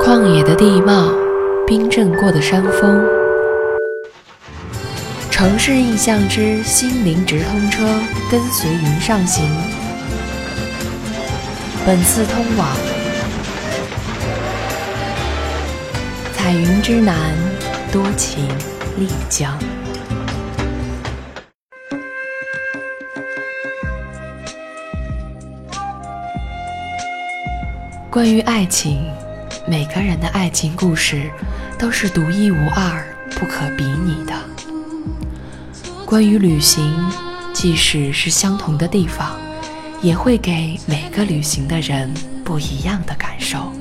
[0.00, 1.12] 旷野的地貌，
[1.66, 3.02] 冰镇过的山峰，
[5.30, 7.84] 城市印象之心灵直通车，
[8.30, 9.44] 跟随云上行。
[11.84, 12.68] 本次通往
[16.34, 17.16] 彩云之南，
[17.90, 18.46] 多情
[18.98, 19.58] 丽江。
[28.10, 29.10] 关于爱情，
[29.68, 31.30] 每个人的爱情故事
[31.78, 34.34] 都是独一无二、不可比拟的。
[36.04, 36.94] 关于旅行，
[37.52, 39.38] 即使是相同的地方，
[40.02, 42.12] 也会给每个旅行的人
[42.44, 43.72] 不一样的感受。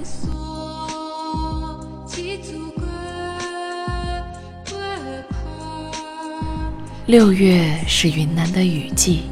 [7.08, 9.24] 六月是云南的雨季，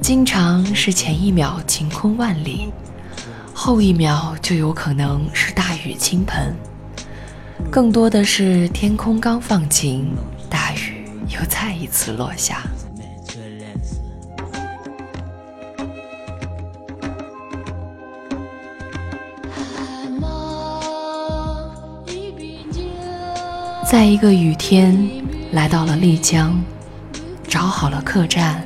[0.00, 2.70] 经常是前一秒晴空万里。
[3.60, 6.54] 后一秒就有可能是大雨倾盆，
[7.68, 10.14] 更多的是天空刚放晴，
[10.48, 12.62] 大雨又再一次落下。
[23.90, 24.96] 在一个雨天，
[25.50, 26.62] 来到了丽江，
[27.48, 28.62] 找好了客栈，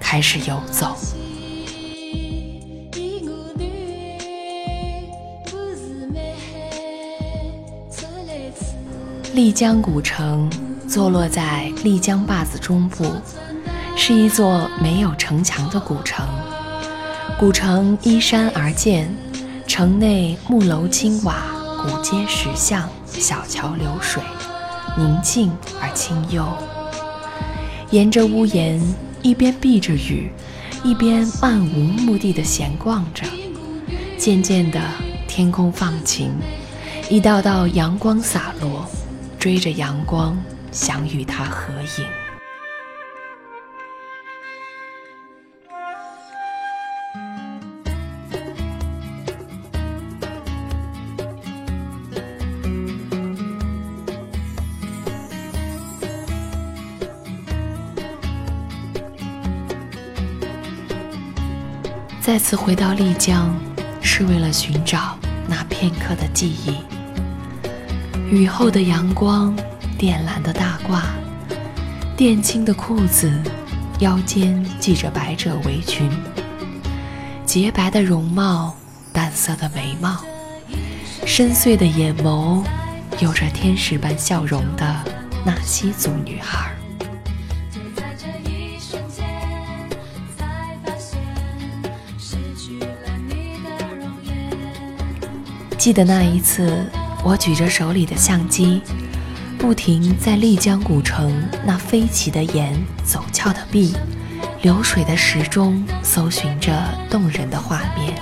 [0.00, 0.96] 开始游走。
[9.34, 10.50] 丽江古城
[10.86, 13.06] 坐落在丽江坝子中部，
[13.96, 16.26] 是一座没有城墙的古城。
[17.38, 19.10] 古城依山而建，
[19.66, 21.46] 城内木楼青瓦，
[21.82, 24.22] 古街石巷，小桥流水，
[24.98, 26.46] 宁静而清幽。
[27.88, 28.78] 沿着屋檐，
[29.22, 30.30] 一边避着雨，
[30.84, 33.24] 一边漫无目的的闲逛着。
[34.18, 34.78] 渐渐的，
[35.26, 36.30] 天空放晴，
[37.08, 38.86] 一道道阳光洒落。
[39.42, 40.40] 追着阳光，
[40.70, 42.06] 想与他合影。
[62.20, 63.52] 再次回到丽江，
[64.00, 66.91] 是为了寻找那片刻的记忆。
[68.32, 69.54] 雨后的阳光，
[69.98, 71.02] 靛蓝的大褂，
[72.16, 73.30] 靛青的裤子，
[73.98, 76.10] 腰间系着百褶围裙，
[77.44, 78.74] 洁白的容貌，
[79.12, 80.24] 淡色的眉毛，
[81.26, 82.64] 深邃的眼眸，
[83.20, 85.04] 有着天使般笑容的
[85.44, 86.72] 纳西族女孩。
[95.76, 96.82] 记得那一次。
[97.24, 98.82] 我举着手里的相机，
[99.56, 101.32] 不停在丽江古城
[101.64, 103.94] 那飞起的檐、走俏的壁、
[104.62, 106.72] 流水的石中搜寻着
[107.08, 108.20] 动人的画面，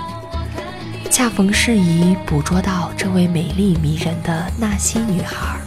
[1.11, 5.59] 恰逢适宜捕捉到这位美丽迷人的纳西女孩。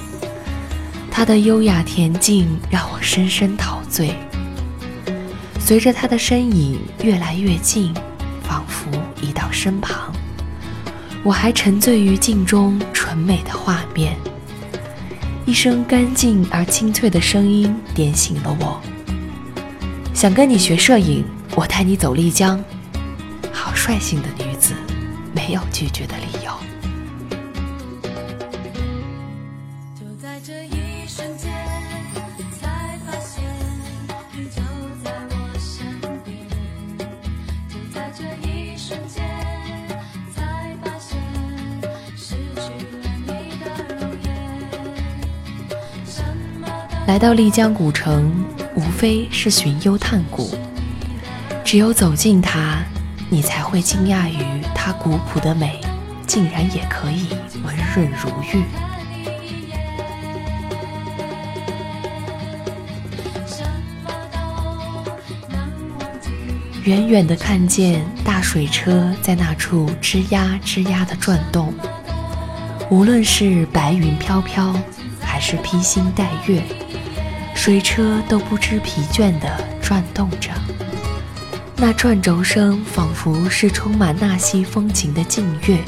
[1.09, 4.15] 她的优雅恬静让我深深陶醉。
[5.59, 7.93] 随着她的身影越来越近，
[8.43, 8.91] 仿佛
[9.21, 10.13] 移到身旁。
[11.25, 14.17] 我还沉醉于镜中纯美的画面，
[15.45, 18.81] 一声干净而清脆的声音点醒了我。
[20.13, 21.23] 想跟你学摄影，
[21.55, 22.61] 我带你走丽江。
[23.53, 24.73] 好率性的女子，
[25.33, 26.42] 没有拒绝的理由。
[47.05, 48.31] 来到丽江古城，
[48.75, 50.49] 无非是寻幽探古。
[51.61, 52.81] 只有走进它，
[53.29, 55.81] 你才会惊讶于它古朴的美，
[56.25, 57.27] 竟然也可以
[57.65, 58.63] 温润如玉。
[66.85, 71.73] 远远的看见大水车在那处吱呀吱呀的转动，
[72.89, 74.73] 无论是白云飘飘，
[75.33, 76.61] 还是披星戴月。
[77.55, 79.49] 水车都不知疲倦地
[79.81, 80.51] 转动着，
[81.75, 85.79] 那转轴声仿佛是充满纳西风情的静乐。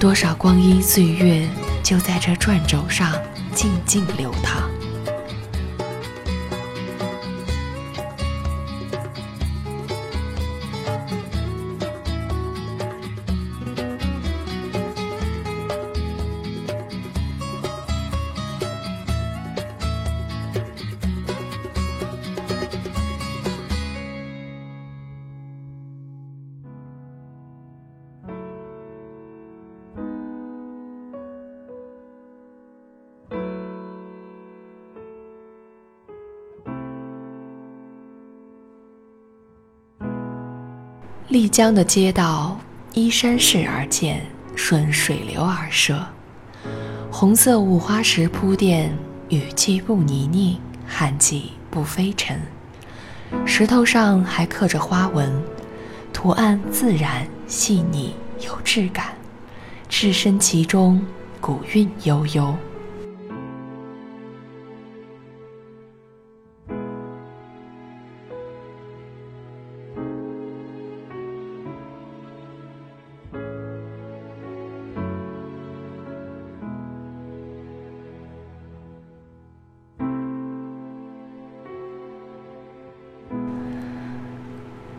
[0.00, 1.46] 多少光阴岁月
[1.82, 3.12] 就在这转轴上
[3.54, 4.70] 静静流淌。
[41.28, 42.58] 丽江的街道
[42.92, 44.20] 依山势而建，
[44.54, 45.98] 顺水流而设，
[47.10, 48.94] 红色五花石铺垫，
[49.30, 52.38] 雨季不泥泞，旱季不飞尘。
[53.46, 55.32] 石头上还刻着花纹，
[56.12, 59.06] 图案自然细腻有质感，
[59.88, 61.02] 置身其中，
[61.40, 62.54] 古韵悠悠。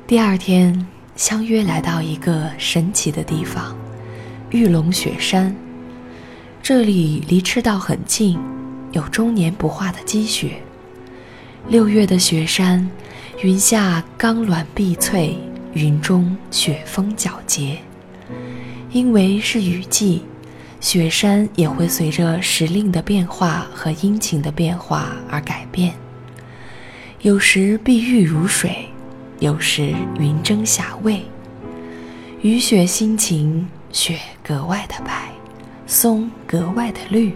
[0.07, 0.85] 第二天，
[1.15, 3.75] 相约来到一个神奇的地方——
[4.51, 5.55] 玉龙雪山。
[6.61, 8.39] 这里离赤道很近，
[8.91, 10.61] 有终年不化的积雪。
[11.69, 12.87] 六月的雪山，
[13.41, 15.35] 云下钢峦碧翠，
[15.73, 17.79] 云中雪峰皎洁。
[18.91, 20.21] 因为是雨季，
[20.79, 25.95] 雪山也会随着时令的变化和阴晴的变化而改变。
[27.21, 28.87] 有时碧玉如水。
[29.39, 31.21] 有时云蒸霞蔚，
[32.41, 35.29] 雨雪心晴，雪格外的白，
[35.85, 37.35] 松格外的绿，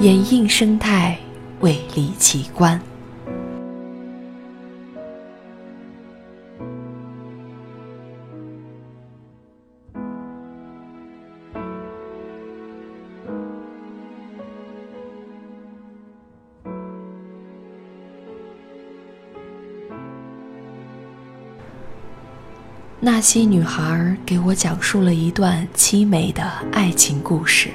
[0.00, 1.16] 掩映生态，
[1.60, 2.80] 蔚丽奇观。
[23.10, 27.70] 纳西女孩给我讲述了一段凄美的爱情故事。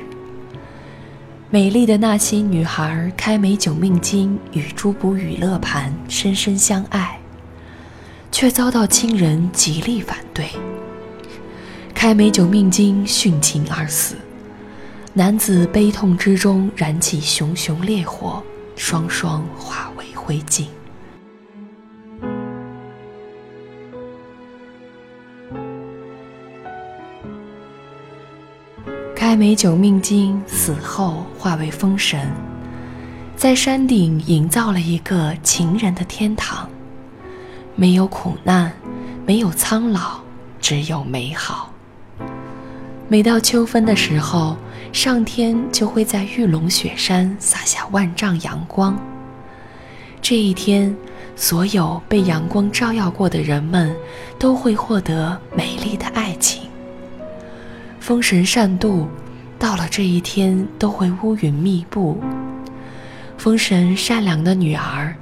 [1.50, 7.20] 美丽的纳西女孩开美九命金与朱卜雨乐盘深深相爱，
[8.32, 10.46] 却遭到亲人极力反对。
[11.96, 14.16] 开美九命金殉情而死，
[15.14, 18.44] 男子悲痛之中燃起熊熊烈火，
[18.76, 20.68] 双双化为灰烬。
[29.34, 32.32] 开美酒命金死后化为风神，
[33.36, 36.70] 在山顶营造了一个情人的天堂，
[37.76, 38.72] 没有苦难，
[39.26, 40.20] 没有苍老，
[40.62, 41.74] 只有美好。
[43.08, 44.56] 每到秋分的时候，
[44.92, 48.96] 上天就会在玉龙雪山洒下万丈阳光。
[50.22, 50.96] 这一天，
[51.36, 53.96] 所有被阳光照耀过的人们
[54.38, 56.70] 都会获得美丽的爱情。
[58.04, 59.08] 风神善妒。
[59.58, 62.22] 到了这一天，都会乌云密布。
[63.38, 65.16] 风神善良的女儿，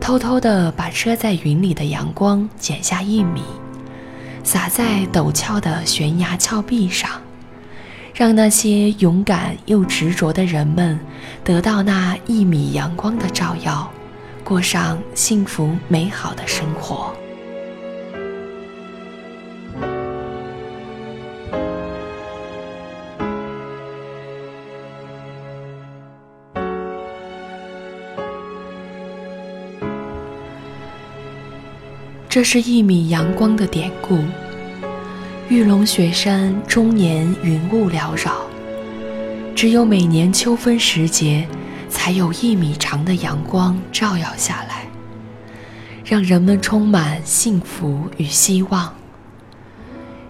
[0.00, 3.40] 偷偷地把遮在云里的阳光剪下一米，
[4.42, 7.08] 洒在陡峭的悬崖峭壁上，
[8.12, 10.98] 让那些勇敢又执着的人们
[11.44, 13.88] 得到那一米阳光的照耀，
[14.42, 17.14] 过上幸福美好的生活。
[32.34, 34.18] 这是一米阳光的典故。
[35.48, 38.32] 玉龙雪山终年云雾缭绕，
[39.54, 41.46] 只有每年秋分时节，
[41.88, 44.84] 才有一米长的阳光照耀下来，
[46.04, 48.92] 让人们充满幸福与希望。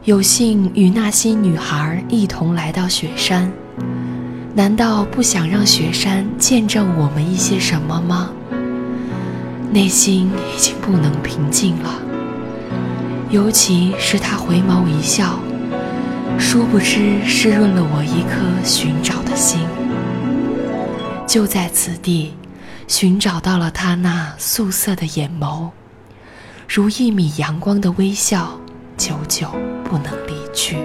[0.04, 3.50] 有幸与那些女孩一同来到雪山，
[4.54, 8.30] 难道不想让雪山见证我们一些什么吗？
[9.74, 12.00] 内心已经不能平静了，
[13.28, 15.40] 尤其是他回眸一笑，
[16.38, 19.66] 殊不知湿润了我一颗寻找的心。
[21.26, 22.34] 就在此地，
[22.86, 25.70] 寻找到了他那素色的眼眸，
[26.68, 28.56] 如一米阳光的微笑，
[28.96, 29.48] 久久
[29.82, 30.76] 不能离去。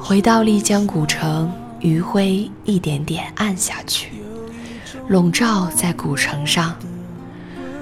[0.00, 4.12] 回到丽江古城，余晖一点点暗下去，
[5.08, 6.76] 笼罩在古城上。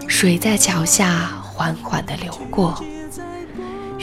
[0.07, 2.83] 水在桥下缓缓地流过，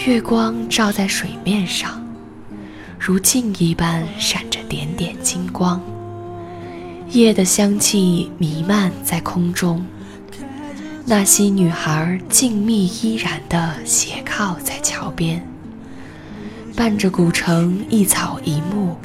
[0.06, 2.02] 月光照在水面上，
[3.00, 5.82] 如镜一般闪着点点金光。
[7.10, 9.86] 夜的香气弥漫在空中。
[11.06, 15.42] 纳西女孩静谧依然地斜靠在桥边，
[16.78, 18.96] 伴着古城一草一木，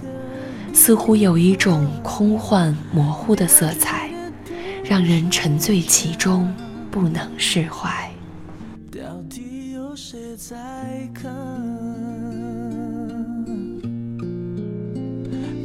[0.75, 4.11] 似乎有一种空幻模糊的色彩，
[4.85, 6.55] 让人沉醉其中，
[6.91, 8.11] 不能释怀。
[8.91, 9.01] 到
[9.31, 10.55] 底有谁在
[11.15, 11.33] 看？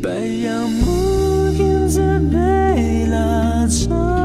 [0.01, 0.09] 白
[0.45, 4.16] 杨木影在贝拉城。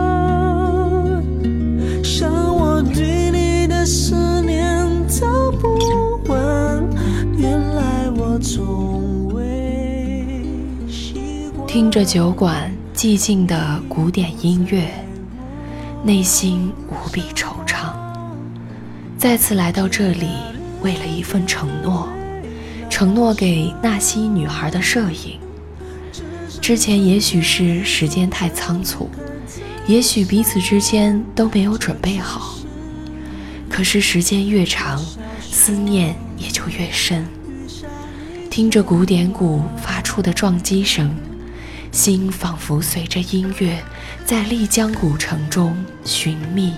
[11.72, 14.92] 听着酒馆寂静的古典音乐，
[16.04, 17.94] 内心无比惆怅。
[19.16, 20.28] 再次来到这里，
[20.82, 22.10] 为了一份承诺，
[22.90, 25.40] 承诺给纳西女孩的摄影。
[26.60, 29.08] 之前也许是时间太仓促，
[29.86, 32.54] 也许彼此之间都没有准备好。
[33.70, 35.02] 可是时间越长，
[35.40, 37.26] 思念也就越深。
[38.50, 41.10] 听着古典鼓发出的撞击声。
[41.92, 43.84] 心仿佛随着音乐，
[44.24, 46.72] 在丽江古城中寻觅。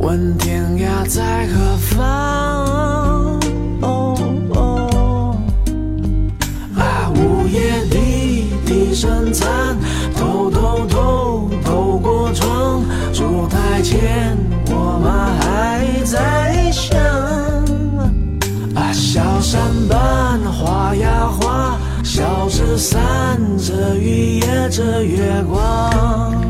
[0.00, 3.38] 问天涯在何方
[3.82, 4.16] 哦
[4.54, 5.36] 哦
[7.16, 9.76] 午夜笛笛声残
[10.16, 14.36] 偷偷偷透过窗烛台前
[14.70, 16.98] 我妈还在想
[18.74, 26.49] 啊小叁伴花呀花小纸伞遮雨也遮月光